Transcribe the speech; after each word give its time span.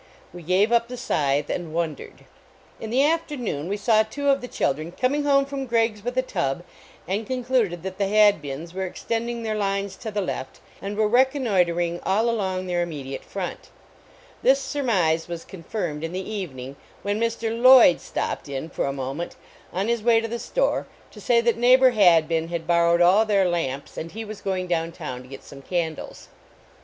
We 0.33 0.41
gave 0.41 0.71
up 0.71 0.87
the 0.87 0.97
scythe 0.97 1.51
and 1.51 1.75
wondered. 1.75 2.25
In 2.79 2.89
the 2.89 3.05
afternoon 3.05 3.67
we 3.69 3.77
saw 3.77 4.01
two 4.01 4.29
of 4.31 4.41
the 4.41 4.47
chil 4.47 4.73
dren 4.73 4.93
coming 4.93 5.25
home 5.25 5.45
from 5.45 5.67
Gregg 5.67 5.97
s 5.99 6.03
with 6.03 6.17
a 6.17 6.23
tub, 6.23 6.63
and 7.07 7.27
concluded 7.27 7.83
that 7.83 7.99
the 7.99 8.07
Haclbins 8.07 8.73
were 8.73 8.87
extend 8.87 9.29
ing 9.29 9.43
their 9.43 9.53
lines 9.53 9.95
to 9.97 10.09
the 10.09 10.19
left, 10.19 10.59
and 10.81 10.97
were 10.97 11.07
reconnoi 11.07 11.67
tering 11.67 11.99
all 12.03 12.31
along 12.31 12.65
their 12.65 12.81
immediate 12.81 13.23
front. 13.23 13.69
This 14.41 14.59
surmise 14.59 15.27
was 15.27 15.45
confirmed 15.45 16.03
in 16.03 16.13
the 16.13 16.27
evening, 16.27 16.77
when 17.03 17.19
Mr. 17.21 17.55
Lloyd 17.55 18.01
stopped 18.01 18.49
in 18.49 18.71
fora 18.71 18.91
moment 18.91 19.35
on 19.71 19.87
his 19.87 20.01
way 20.01 20.15
147 20.15 20.15
A 20.17 20.21
NEIGHBORLY 20.23 20.23
NEIGHBORHOOD 20.23 20.23
to 20.23 20.29
the 20.31 20.39
store 20.39 20.87
to 21.11 21.21
say 21.21 21.41
that 21.41 21.59
neighbor 21.59 21.91
Hadbin 21.91 22.47
had 22.49 22.65
borrowed 22.65 23.01
all 23.01 23.23
their 23.23 23.47
lamps 23.47 23.97
and 23.97 24.11
he 24.13 24.25
was 24.25 24.41
going 24.41 24.65
down 24.65 24.91
town 24.91 25.21
to 25.21 25.27
get 25.29 25.43
some 25.43 25.61
candles. 25.61 26.29